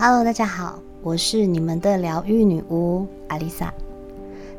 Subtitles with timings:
[0.00, 3.74] Hello，大家好，我是你们的疗愈女巫阿丽萨。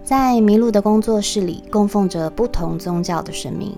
[0.03, 3.73] 在麋鹿的工作室里，供奉着不同宗教的神明。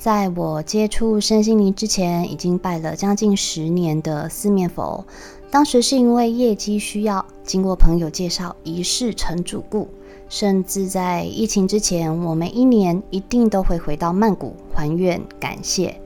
[0.00, 5.06] 在我接触身心灵之前，已经拜了将近十年的四面佛。
[5.48, 9.86] 当时是因为业绩需要，经过朋友介绍，一世成主顾。
[10.28, 16.00] 甚至在疫情之前，我每一年一定都会回到曼谷还愿感谢。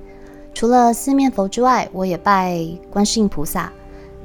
[0.53, 3.73] 除了四面佛之外，我也拜观世音菩萨。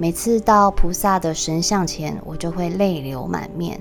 [0.02, 3.78] 每次到菩萨的神像前，我就会泪流满面，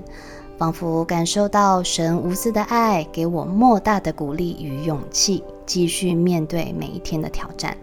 [0.57, 7.77] 仿佛感受到神无私的爱，给我莫大的鼓励与勇气，继续面对每一天的挑战。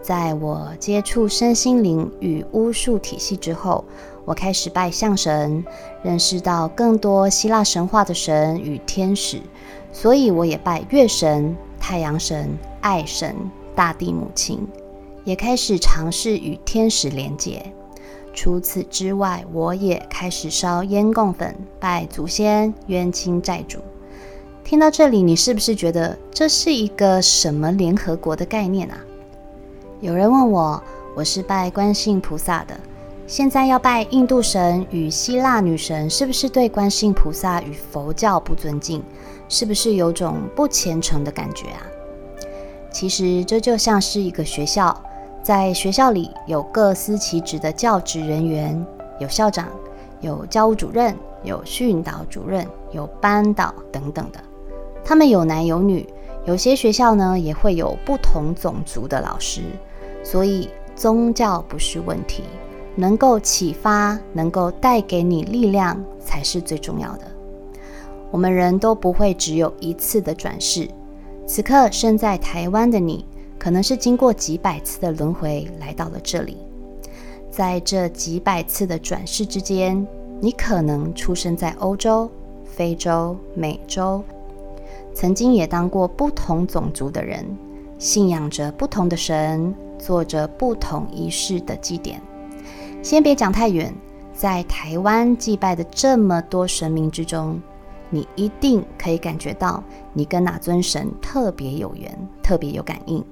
[0.00, 3.84] 在我接触身心灵与巫术体系之后，
[4.24, 5.62] 我开始拜象神，
[6.02, 9.42] 认识到更多希腊神话的神与天使，
[9.92, 12.48] 所以我也拜月神、太阳神、
[12.80, 13.36] 爱神、
[13.76, 14.66] 大地母亲。
[15.24, 17.62] 也开始尝试与天使连结。
[18.34, 23.78] 除此之外，我也开始烧烟供粉，拜祖先、冤亲债主。
[24.64, 28.96] 听到这里，你是不是觉得这是一个什么联合国的概念啊？
[30.00, 30.82] 有人问我，
[31.14, 32.74] 我是拜观世音菩萨的，
[33.26, 39.02] 现在要拜印度神与希腊女神，是不是对观世音菩萨与佛教不尊敬？
[39.48, 41.86] 是不是有种不虔诚的感觉啊？
[42.90, 44.98] 其实这就像是一个学校。
[45.42, 48.86] 在学校里有各司其职的教职人员，
[49.18, 49.66] 有校长，
[50.20, 54.38] 有教务主任，有训导主任，有班导等等的。
[55.04, 56.08] 他们有男有女，
[56.44, 59.62] 有些学校呢也会有不同种族的老师。
[60.22, 62.44] 所以宗教不是问题，
[62.94, 67.24] 能够启发，能够带给你力量才是最重要的。
[68.30, 70.88] 我们人都不会只有一次的转世。
[71.48, 73.26] 此刻身在台湾的你。
[73.62, 76.56] 可能是经过几百次的轮回来到了这里，
[77.48, 80.04] 在这几百次的转世之间，
[80.40, 82.28] 你可能出生在欧洲、
[82.64, 84.20] 非洲、美洲，
[85.14, 87.46] 曾经也当过不同种族的人，
[88.00, 92.20] 信仰着不同的神，做着不同仪式的祭典。
[93.00, 93.94] 先别讲太远，
[94.34, 97.62] 在台湾祭拜的这么多神明之中，
[98.10, 99.80] 你一定可以感觉到
[100.12, 103.24] 你跟哪尊神特别有缘，特别有感应。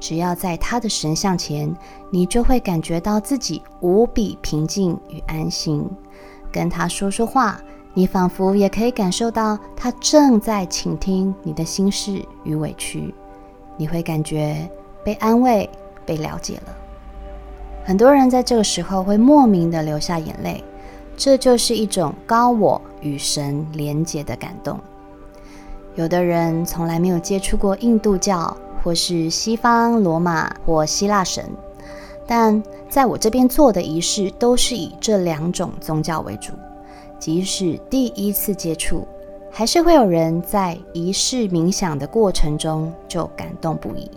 [0.00, 1.74] 只要在他的神像前，
[2.10, 5.88] 你就会感觉到自己无比平静与安心。
[6.52, 7.60] 跟他说说话，
[7.94, 13.14] 你仿佛也可以感受到他正在倾听你的心事与委屈。
[13.76, 14.68] 你会感觉
[15.02, 15.68] 被安慰、
[16.04, 16.76] 被了解了。
[17.84, 20.62] 很多人在这个时候会莫名的流下眼泪，
[21.16, 24.78] 这就是一种高我与神连结的感动。
[25.94, 28.56] 有的人从来没有接触过印度教。
[28.84, 31.42] 或是西方罗马或希腊神，
[32.26, 36.52] 但在我这边做的仪式都是以这两种宗教为主。
[37.18, 39.08] 即使第一次接触，
[39.50, 44.10] 还是会有人在仪式冥想的过程中就感动不已，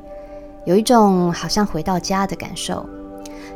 [0.66, 2.86] 有一种好像回到家的感受。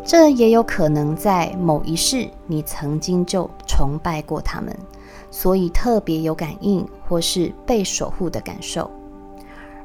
[0.05, 4.73] 这也有可能在某一世你曾经就崇拜过他们，
[5.29, 8.89] 所以特别有感应或是被守护的感受。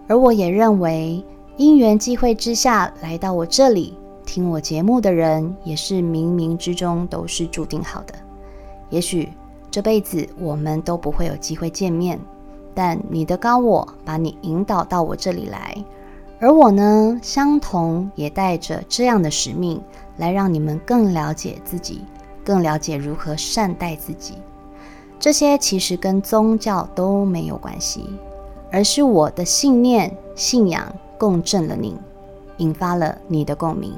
[0.08, 1.24] 而我也认为，
[1.56, 8.14] 因缘际会之下来到我这里听我节目的人，也是冥冥之中都是注定好的。
[8.90, 9.28] 也许
[9.70, 12.20] 这辈子我们都不会有机会见面，
[12.74, 15.76] 但你的高我把你引导到我这里来，
[16.38, 19.82] 而我呢，相同也带着这样的使命，
[20.18, 22.02] 来让你们更了解自己，
[22.44, 24.34] 更了解如何善待自己。
[25.18, 28.06] 这些其实跟宗教都没有关系。
[28.76, 31.96] 而是我的信念、信仰共振了你，
[32.58, 33.94] 引发了你的共鸣。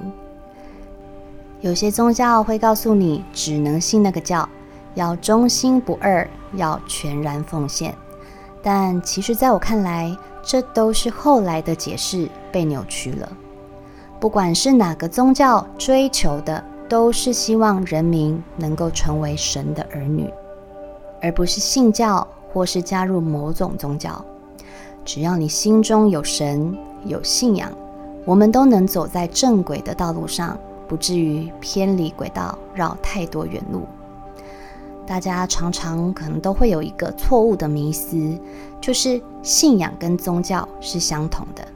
[1.61, 4.49] 有些宗教会告诉你，只能信那个教，
[4.95, 7.93] 要忠心不二，要全然奉献。
[8.63, 13.29] 但其实，在我看来，这都是后来的解释被扭曲了。
[14.21, 20.33] 不管是哪个宗教，追求的都是希望人民能够成为神的儿女，
[21.21, 24.25] 而不是信教或是加入某种宗教。
[25.09, 26.77] 只要你心中有神、
[27.07, 27.73] 有信仰，
[28.27, 30.55] 我们都能走在正轨的道路上，
[30.87, 33.87] 不至于偏离轨道，绕太多远路。
[35.07, 38.39] 大家常常可能都会有一个错误的迷思，
[38.83, 41.67] 就是信仰跟宗教是相同的。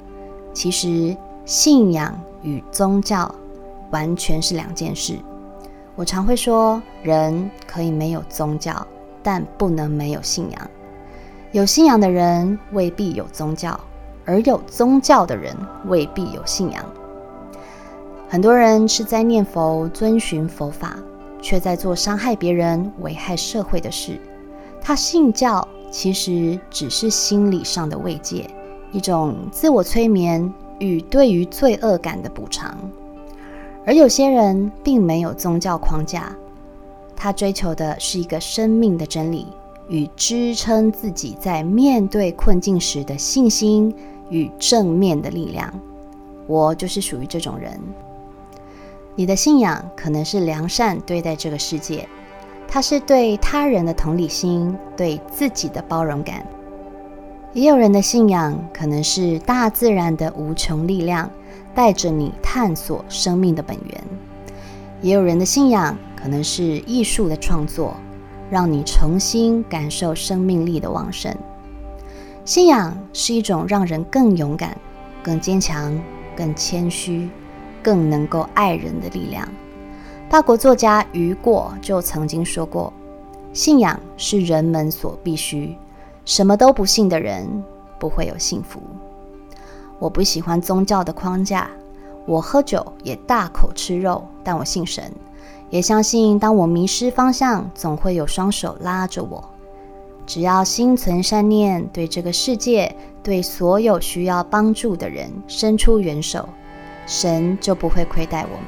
[0.53, 3.35] 其实，信仰与宗教
[3.93, 5.17] 完全是两件事。
[5.97, 8.87] 我常会说，人可以没有宗教，
[9.23, 10.71] 但不能没有信仰。
[11.53, 13.79] 有信仰的人未必有宗教，
[14.25, 15.55] 而有宗教的人
[15.87, 16.83] 未必有信仰。
[18.27, 20.97] 很多人是在念佛、遵循佛法，
[21.43, 24.19] 却在做伤害别人、危害社会的事。
[24.81, 28.49] 他信教，其实只是心理上的慰藉，
[28.91, 32.75] 一种自我催眠与对于罪恶感的补偿。
[33.85, 36.35] 而有些人并没有宗教框架，
[37.15, 39.47] 他追求的是一个生命的真理
[39.89, 43.95] 与支撑自己在面对困境时的信心
[44.31, 45.73] 与正面的力量。
[46.47, 47.79] 我就是属于这种人。
[49.15, 52.09] 你的信仰可能是良善对待这个世界，
[52.67, 56.47] 它是对他人的同理心，对自己的包容感。
[57.53, 61.31] 也有人的信仰可能是大自然的无穷力量。
[61.75, 64.05] 带着你探索生命的本源，
[65.01, 67.97] 也有人的信仰可能是艺术的创作，
[68.53, 71.35] 让你重新感受生命力的旺盛。
[72.45, 74.77] 信仰是一种让人更勇敢、
[75.23, 75.99] 更坚强、
[76.37, 77.31] 更谦虚、
[77.83, 79.49] 更能够爱人的力量。
[80.29, 82.93] 法国作家雨果就曾经说过
[83.55, 85.75] ：“信仰是人们所必须，
[86.27, 87.49] 什么都不信的人
[87.99, 88.83] 不会有幸福。”
[89.99, 91.71] 我不喜欢宗教的框架，
[92.27, 95.11] 我喝酒也大口吃肉，但我信神，
[95.73, 99.43] 也相信当我迷失方向，总会有双手拉着我。
[100.27, 106.47] 只要心存善念，对这个世界，对所有需要帮助的人伸出援手，
[107.07, 108.67] 神就不会亏待我们。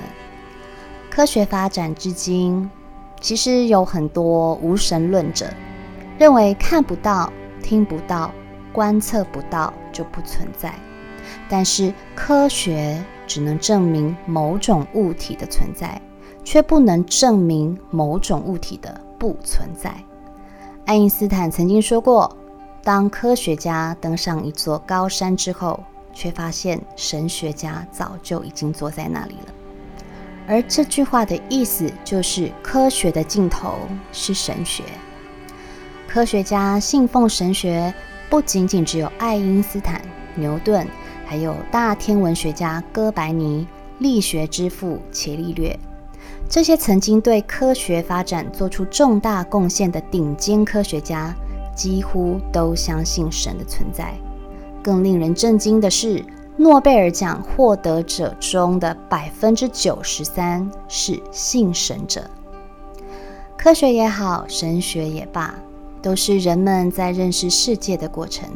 [1.11, 2.71] 科学发展至今，
[3.21, 5.45] 其实有很多无神论者
[6.19, 7.31] 认为看不到、
[7.63, 8.33] 听不到、
[8.73, 10.75] 观测不到就不存在。
[11.51, 16.01] 但是科学只能证明某种物体的存在，
[16.45, 19.93] 却不能证明某种物体的不存在。
[20.85, 22.37] 爱因斯坦曾经说过
[22.85, 25.83] ：“当科学家登上一座高山之后，
[26.13, 29.55] 却发现神学家早就已经坐在那里了。”
[30.47, 33.79] 而这句话的意思就是，科学的尽头
[34.13, 34.85] 是神学。
[36.07, 37.93] 科学家信奉神学，
[38.29, 40.01] 不仅仅只有爱因斯坦、
[40.35, 40.87] 牛顿。
[41.27, 43.67] 还有大天文学家哥白尼、
[43.99, 45.77] 力学之父伽利略，
[46.49, 51.35] 这些曾经对科学发展做出重大贡献的顶尖科学家，
[51.75, 54.15] 几乎都相信神的存在。
[54.83, 56.25] 更令人震惊的是，
[56.57, 62.31] 诺贝尔奖获得者中的百分之九十三是信神者。
[63.57, 65.55] 科学也好，神学也罢，
[66.01, 68.49] 都是人们在认识世界的过程。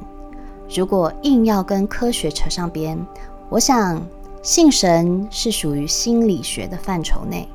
[0.72, 3.04] 如果硬要跟科学扯上边，
[3.48, 4.00] 我想
[4.42, 7.48] 信神是属于心理学的范畴内。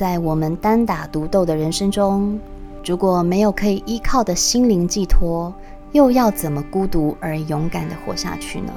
[0.00, 2.40] 在我们单打独斗的人生中，
[2.82, 5.52] 如果没有可以依靠的心灵寄托，
[5.92, 8.72] 又要怎么孤独而勇敢地活下去呢？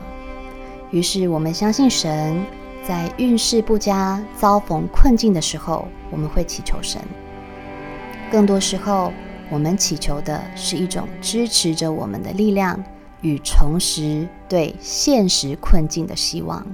[0.92, 2.38] 于是，我们相信神，
[2.86, 7.00] 在运势不佳、遭逢困境的时候，我们会祈求神。
[8.30, 9.14] 更多时候，
[9.50, 12.78] 我们祈求的是一种支持着我们的力量。
[13.22, 16.68] 与重拾对现实困境的希望。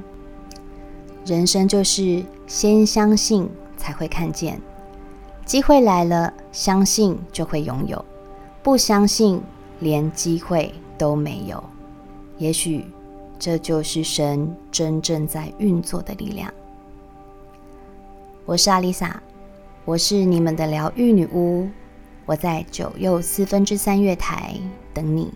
[1.24, 3.48] 人生就是先相信
[3.90, 4.62] 才会看见，
[5.46, 7.98] 机会来了，相信就会拥有；
[8.62, 9.42] 不相信，
[9.80, 11.64] 连机会都没有。
[12.38, 12.86] 也许
[13.40, 16.54] 这就是神真正在运作的力量。
[18.46, 19.20] 我是阿丽萨，
[19.86, 21.68] 我是你们的疗愈女巫，
[22.28, 24.54] 我在九又四分之三月台
[24.94, 25.34] 等你。